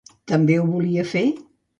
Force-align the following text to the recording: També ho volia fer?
També 0.29 0.55
ho 0.61 0.63
volia 0.69 1.03
fer? 1.11 1.23